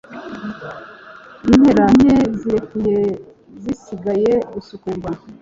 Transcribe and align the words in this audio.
Impera 1.51 1.85
nke 1.95 2.13
zirekuye 2.39 2.99
zisigaye 3.61 4.33
gusukurwa. 4.53 5.09